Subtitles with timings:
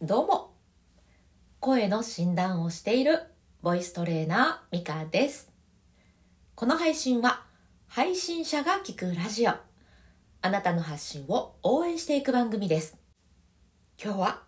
[0.00, 0.54] どうも。
[1.58, 3.20] 声の診断をしている
[3.62, 5.50] ボイストレーナーミカです。
[6.54, 7.42] この配信は
[7.88, 9.50] 配信者が聞くラジオ。
[9.50, 12.96] あなたの発信を応援していく番組です。
[14.00, 14.42] 今日は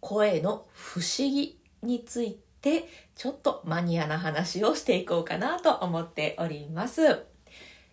[0.00, 7.26] 声の不思議についてちょっとマニアな話をしていこうかなと思っております。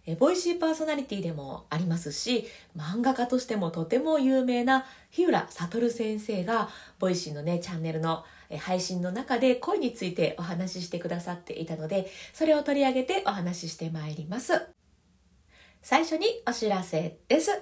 [0.06, 2.46] えボイシーパーソナリティでもありますし、
[2.76, 6.70] 漫画家としてもとても有名なひうらさとる先生が、
[7.00, 8.26] Voicy のね、チャンネルの
[8.60, 14.62] 配信の中で声についてお話ししてくださっていたので、それを取り上げてお話ししてまいります。
[15.82, 17.62] 最初にお知らせです。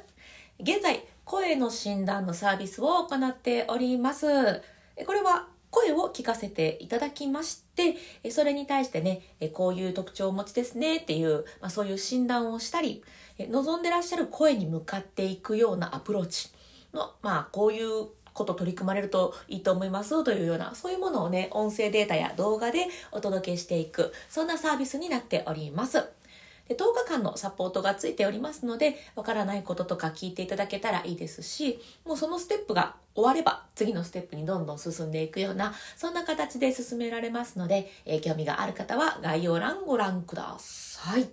[0.60, 4.26] 現在、声の診断のサービスを行っております。
[5.06, 7.96] これは声を聞かせていただきまして、
[8.32, 9.22] それに対してね、
[9.54, 13.04] こういう特徴をお持ちですねっていう、まあ、そういう診断をしたり、
[13.40, 16.50] 望んでらっしゃる声に向かっていくようなアプローチ
[16.94, 26.06] の、まあ、こういうこと取り組まれるといいと思いますというような、そういうものをね、音声データや動画でお届けしていく、そんなサービスになっております。
[26.72, 41.28] で10日間のサポートがついておりますので、わからないこととか聞いていただけたらいいですし、もうそのステップが終われば次のステップにどんどん進んでいくような、そんな形で進められますので、えー、興味がある方は概要欄ご覧ください。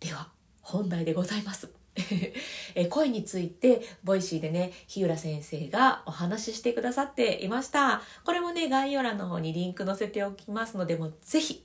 [0.00, 0.28] では、
[0.60, 1.68] 本題でございます。
[2.74, 11.64] え声について Voicy でねひうら先生がお話ししてくださっていましたこれもね概要欄の方にリンク載せておきますのでもうぜひ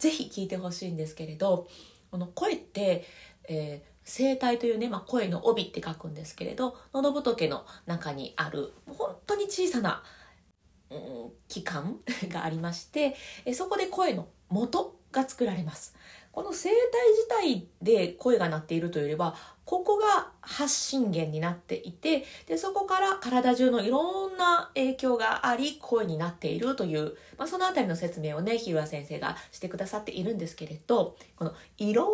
[0.00, 1.68] ぜひ聞いてほしいんですけれど
[2.10, 3.04] この声って、
[3.48, 10.02] えー、声帯というね、まあ、声の帯って書くんですけれど喉仏の中にある本当に小さな、
[10.90, 15.94] うん、器官 がありまして、えそこで声の元が作られます。
[16.32, 16.78] この声帯
[17.10, 19.34] 自体で声が鳴っているというよりは
[19.70, 32.08] ここが発信源になっていてでそこから体中のいろんな影響があり声になっているという、まあ、そのあたりの説明をね日浦先生がしてくださっているんですけれどこのいろん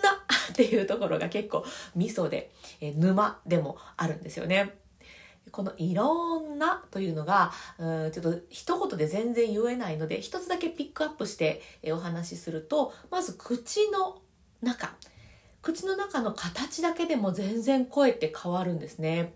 [0.00, 0.10] な
[0.52, 1.64] っていうところが結構
[1.96, 4.76] 味噌で、え沼でもあるんですよね。
[5.50, 11.60] このいろんなというのが、うん、ちょっと一言で全然言えないので、一つだけピックアップして
[11.92, 14.22] お話しすると、まず口の
[14.62, 14.94] 中。
[15.62, 19.34] 口の中の形だけでも全然声って変わるんですね。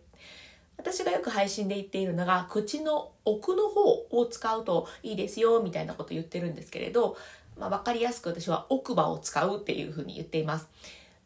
[0.77, 7.17] 私がよく配信で言っているのが、口の奥の方を使うといいですよ、みたいなこと言ってるんですけれど、
[7.59, 10.69] まあ、わかりやすく私は奥歯を使うっていうふうに言っています。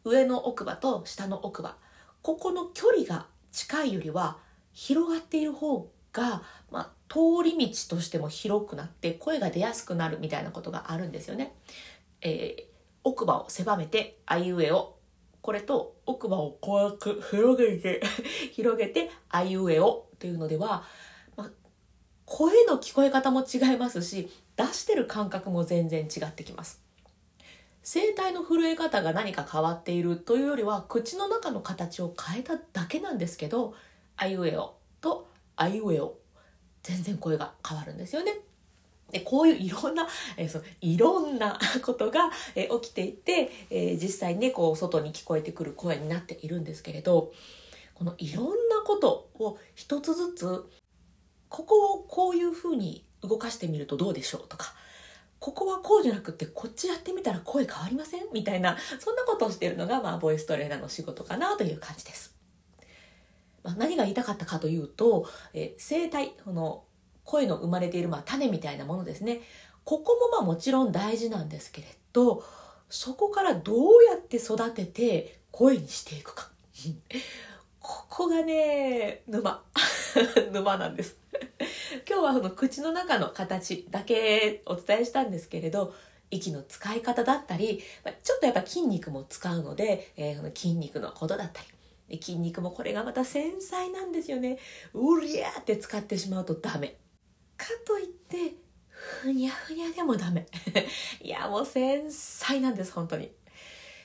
[0.03, 1.75] 上の奥歯と下の奥歯。
[2.21, 4.37] ここの距離が近いよりは、
[4.73, 11.53] 広がっている方が、まあ、通り道としても広くなって声が出やすくなるみたいなことがあるんですよね。
[12.21, 12.68] え、
[13.03, 14.97] 奥歯を狭めてあいうえを
[15.41, 18.01] これと奥歯をこうやって広げて
[18.53, 20.83] 広げてあいうえをっていうのでは、
[21.35, 21.51] まあ、
[22.25, 26.83] 声の聞こえ方も違いますし出してる感覚も全然違ってきます。
[27.81, 33.73] 声帯の震え方が何か変わっているというよりは口の中の形を変えただけなんですけど
[34.15, 36.17] あいうえおとあいうえお
[36.83, 38.41] 全然声が変わるんですよね。
[39.11, 47.31] でこういういろんな、えー、そのいろんなことが、えー、起きていて、えー、実際にねこう外に聞こえてくる声になっているんですけれど
[47.93, 50.65] このいろんなことを一つずつ
[51.49, 54.73] ここをこういうふうに動かしてみるとどうでしょうとか
[55.39, 58.23] ここはこうじゃなくてこっちやってみたら声変わりません？
[58.33, 62.35] みたいなそんなことをしているのが、まあ、ボイストレーナーの仕事かなという感じです。
[63.63, 66.83] まあ、何が言いたかったかというと、えー、声帯この
[67.23, 69.41] 声の生まれているまあ種みたいなものですね。
[69.83, 72.43] ここもまあもちろん大事なんですけれど
[72.89, 76.49] そこからどうやって育てて声にしていくか。
[77.79, 79.63] ここがね沼。
[80.51, 81.17] 沼なんです。
[82.07, 85.93] 今日はこの口の中の形だけお伝えしたんですけれど
[86.31, 87.83] 息の使い方だったり
[88.23, 91.61] ちょっとやっぱ筋肉も使うので、えー、筋肉のことだった
[92.09, 94.57] り筋肉もこれがまた繊細なんですよね。
[94.93, 96.95] うりゃーって使ってしまうとダメ。
[97.59, 98.55] かといって
[98.89, 100.45] ふにゃふにゃでもダメ。
[101.21, 103.25] いやもう繊細なんです本当に。
[103.25, 103.29] い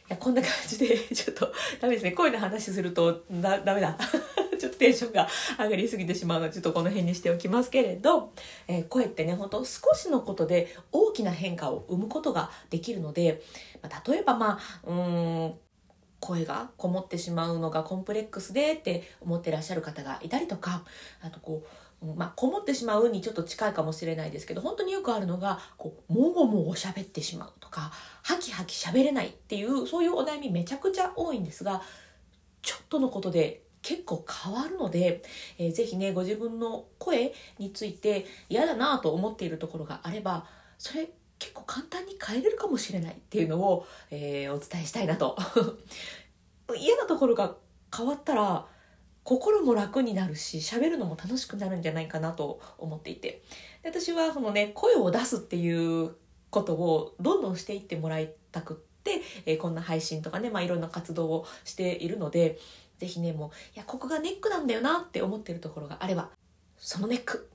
[0.08, 2.12] やこんな感じで ちょっとダメですね。
[2.12, 3.96] 声の話するとだダメだ。
[4.58, 5.28] ちょっとテンションが
[5.58, 8.32] 上がりすぎてしまうのでちょっとこの辺にしておきますけれど、
[8.66, 13.42] えー、声ってね本当少しのことで大きな変化を生むことができるので、
[13.82, 15.58] まあ、例えばまあうーん
[16.20, 20.82] 声がこもってしまうのがコンプレックスでって思ってらっしゃる方がいたりとか
[21.20, 21.68] あとこう、
[22.14, 27.92] まあ、こもってしまうにちょっと近いかもしれないですけど本当によくあるのがこうもごもご喋ってしまうとか
[28.22, 31.82] ハキハキ喋れないっていうそういうお悩みめちゃくちゃ多いんですが
[32.62, 35.22] ちょっとのことで結構変わるので、
[35.58, 40.46] えー、ぜひねご自分の声について嫌だなと思っているところがあれば
[40.78, 45.36] それ結構簡単に変えれるかもしれないっていうのを、えー、お伝えしたいなと。
[46.78, 47.56] 嫌なところが
[47.94, 48.66] 変わったら
[49.24, 53.42] 心も楽になるし喋るのも楽しくなるんじゃないかなと思っていて。
[53.84, 56.14] 私はそのね声を出すっていう
[56.50, 62.58] ことをどんどんしていってもらいたくって、えー、こんな配信とかね、まあ、いろんな活動をしているので
[62.98, 66.30] 是非ねもういやここがネックなんだよなって思ってるところがあれば
[66.78, 67.50] そのネック。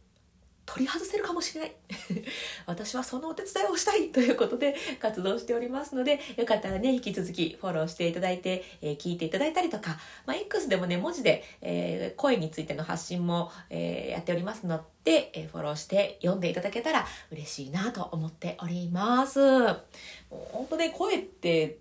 [0.71, 1.75] 取り外せるかもしれない
[2.68, 19.71] 私はそのお手伝いをしたいということで活動しておりますのでよかったらね引き続きフォローしていただいて、えー、聞いていただいたりとか、まあ、X でもね文字で、えー、声についての発信も、えー、やっておりますので、えフォローして読んでいただけたら嬉しいなと思っておりますも
[20.31, 21.80] う本当ね声って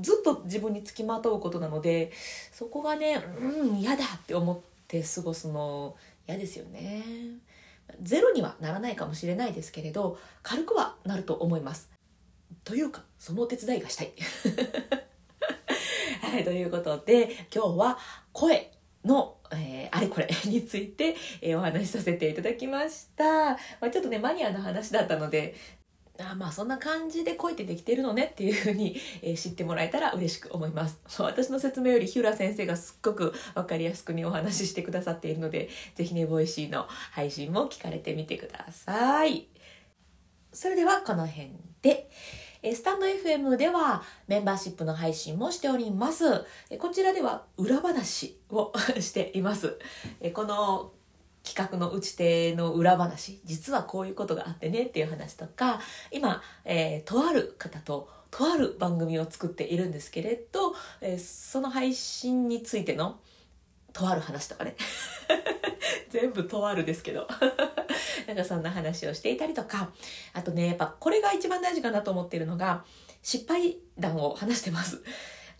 [0.00, 2.10] ずっと自分につきまとうことなので
[2.52, 7.02] そこがねうん嫌だって思って過ごすの嫌ですよね。
[8.00, 11.90] ゼロにはならないかもしれないですけれど軽くはなると思います。
[12.64, 14.12] というかそのお手伝いがしたい。
[16.20, 17.98] はいということで今日は
[18.32, 18.72] 声
[19.04, 25.54] の、えー、あれこれについて、えー、お話しさせていただきました、まあ、ちょっとねマニアの話だったので
[26.18, 31.00] あまあそんな感じで声ってできてるのねっていうふうに、えー、知ってもらえたら嬉しく思います。
[31.18, 39.48] 私の説明よりひうら先生がすっごく分かりやすくにお話ししてくださっているので、ぜひね、 Voicy の配信も聞かれてみてください。
[40.52, 41.50] それではこの辺
[41.82, 42.08] で。
[42.72, 46.24] stand.fm ではメンバーシップの配信もしております。
[46.78, 49.78] こちらでは裏話を しています。
[50.32, 50.92] この
[51.44, 53.40] 企画の打ち手の裏話。
[53.44, 55.78] 実はこういうことがあってねっていう話とか。
[56.10, 63.20] 今、えー、とある方ととある番組を作っているんですけれど、えー、その配信についての
[63.92, 64.74] とある話とかね。
[66.10, 67.28] 全部とあるですけど。
[68.26, 69.92] なんかそんな話をしていたりとか。
[70.32, 72.84] あとねやっぱこれが一番大事かなと思っているのが
[73.22, 75.02] 失敗談を話してます。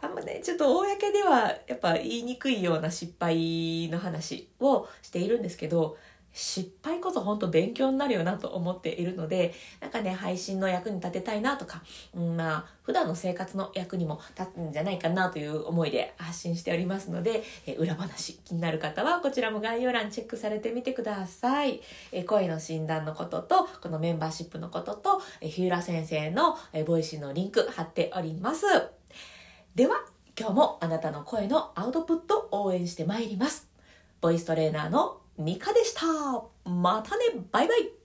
[0.00, 5.96] あんまねちょっと公ではやっぱ言いにくいような失敗の話をしているんですけど
[6.34, 11.82] 失敗こそ本当勉強になるよなと思っているのでなんかね配信の役に立てたいなとか、
[12.12, 21.80] うん、まあ普段の生活の役にも立つんじゃないかなという思いで発信しておりますので、え裏話気になる方はこちらも概要欄チェックされてみてください、
[22.12, 28.66] え声の診断のこととこのメンバーシップのことと、えひうら先生の、え Voicy のリンク貼っております。
[29.74, 30.04] では
[30.38, 33.68] 今日もあなたの声のアウトプット応援してまいります。
[34.20, 36.04] ボイストレーナーのミカでした。
[36.70, 37.24] またね。
[37.50, 38.03] バイバイ。